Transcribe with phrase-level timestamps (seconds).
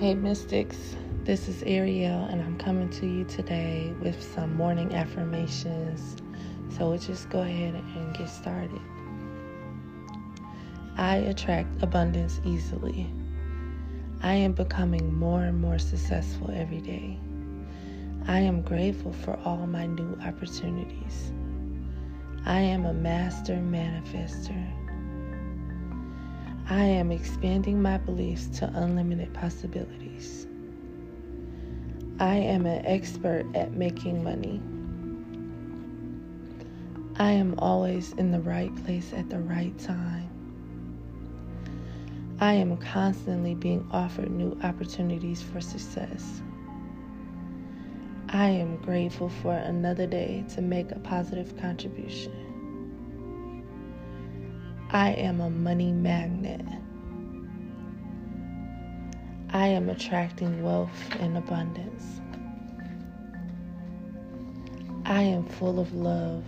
[0.00, 6.16] Hey, Mystics, this is Ariel, and I'm coming to you today with some morning affirmations.
[6.70, 8.80] So we'll just go ahead and get started.
[10.96, 13.12] I attract abundance easily.
[14.22, 17.18] I am becoming more and more successful every day.
[18.26, 21.30] I am grateful for all my new opportunities.
[22.46, 24.79] I am a master manifester.
[26.70, 30.46] I am expanding my beliefs to unlimited possibilities.
[32.20, 34.62] I am an expert at making money.
[37.16, 40.30] I am always in the right place at the right time.
[42.38, 46.40] I am constantly being offered new opportunities for success.
[48.28, 52.49] I am grateful for another day to make a positive contribution.
[54.92, 56.66] I am a money magnet.
[59.50, 62.20] I am attracting wealth and abundance.
[65.04, 66.44] I am full of love.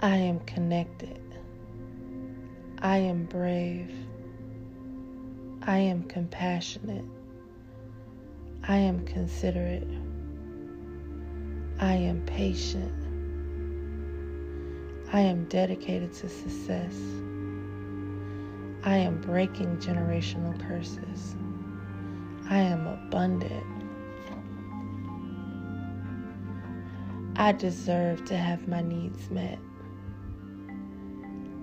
[0.00, 1.22] I am connected.
[2.80, 3.94] I am brave.
[5.62, 7.04] I am compassionate.
[8.66, 9.86] I am considerate.
[11.78, 13.03] I am patient.
[15.14, 16.92] I am dedicated to success.
[18.82, 21.36] I am breaking generational curses.
[22.50, 23.64] I am abundant.
[27.36, 29.60] I deserve to have my needs met.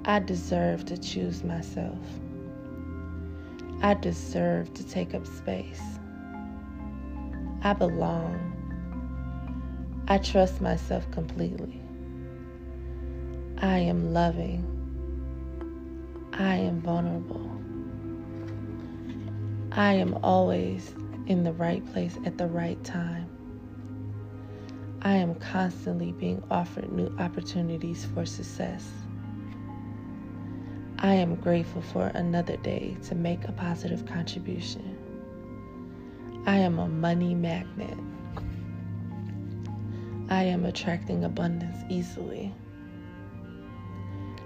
[0.06, 2.00] I deserve to choose myself.
[3.82, 5.84] I deserve to take up space.
[7.64, 8.54] I belong.
[10.08, 11.81] I trust myself completely.
[13.64, 14.66] I am loving.
[16.34, 17.48] I am vulnerable.
[19.72, 20.96] I am always
[21.28, 23.30] in the right place at the right time.
[25.04, 28.90] I am constantly being offered new opportunities for success.
[30.98, 34.98] I am grateful for another day to make a positive contribution.
[36.48, 37.98] I am a money magnet.
[40.30, 42.56] I am attracting abundance easily.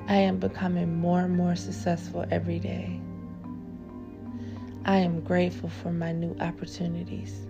[0.08, 3.02] I am becoming more and more successful every day.
[4.86, 7.48] I am grateful for my new opportunities.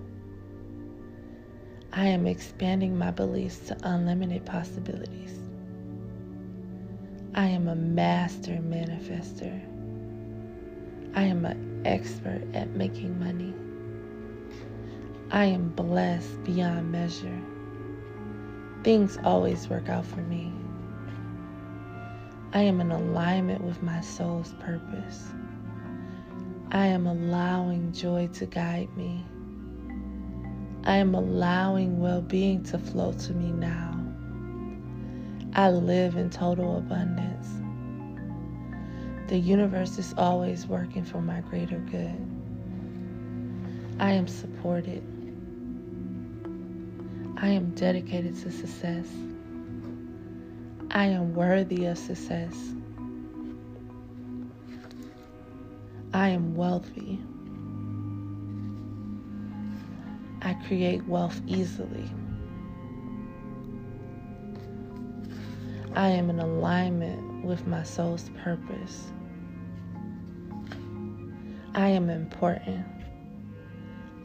[1.92, 5.38] I am expanding my beliefs to unlimited possibilities.
[7.34, 9.62] I am a master manifester.
[11.14, 13.54] I am an expert at making money.
[15.30, 17.42] I am blessed beyond measure.
[18.84, 20.54] Things always work out for me.
[22.56, 25.28] I am in alignment with my soul's purpose.
[26.72, 29.26] I am allowing joy to guide me.
[30.86, 34.02] I am allowing well being to flow to me now.
[35.52, 37.50] I live in total abundance.
[39.28, 42.16] The universe is always working for my greater good.
[44.00, 45.04] I am supported.
[47.36, 49.08] I am dedicated to success.
[50.92, 52.56] I am worthy of success.
[56.14, 57.20] I am wealthy.
[60.42, 62.10] I create wealth easily.
[65.96, 69.12] I am in alignment with my soul's purpose.
[71.74, 72.86] I am important.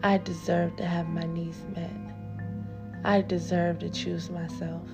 [0.03, 1.91] I deserve to have my needs met.
[3.05, 4.87] I deserve to choose myself.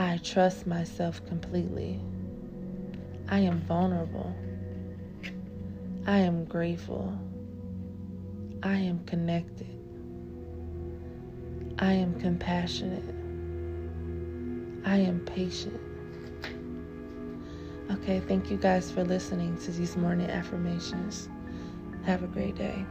[0.00, 2.00] I trust myself completely.
[3.28, 4.34] I am vulnerable.
[6.06, 7.12] I am grateful.
[8.62, 9.68] I am connected.
[11.78, 13.04] I am compassionate.
[14.86, 15.78] I am patient.
[17.90, 21.28] Okay, thank you guys for listening to these morning affirmations.
[22.06, 22.86] Have a great day.